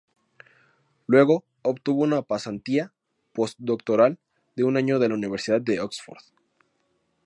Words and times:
Luego, 1.05 1.45
obtuvo 1.61 2.01
una 2.01 2.23
pasantía 2.23 2.91
post-doctoral 3.33 4.17
de 4.55 4.63
un 4.63 4.75
año 4.75 4.95
en 4.95 5.09
la 5.09 5.13
Universidad 5.13 5.61
de 5.61 5.79
Oxford. 5.79 6.23